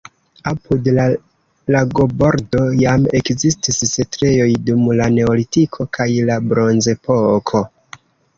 [0.51, 1.03] Apud la
[1.75, 7.63] lagobordo jam ekzistis setlejoj dum la neolitiko kaj la bronzepoko.